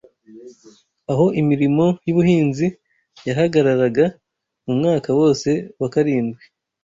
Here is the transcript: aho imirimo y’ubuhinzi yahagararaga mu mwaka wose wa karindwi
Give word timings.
aho 1.11 1.25
imirimo 1.41 1.85
y’ubuhinzi 2.05 2.67
yahagararaga 3.27 4.05
mu 4.65 4.73
mwaka 4.79 5.09
wose 5.19 5.49
wa 5.81 5.89
karindwi 5.93 6.43